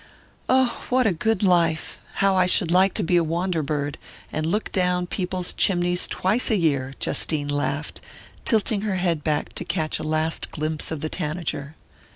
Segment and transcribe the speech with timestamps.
[0.49, 3.99] "Oh, what a good life how I should like to be a wander bird,
[4.33, 8.01] and look down people's chimneys twice a year!" Justine laughed,
[8.43, 11.75] tilting her head back to catch a last glimpse of the tanager.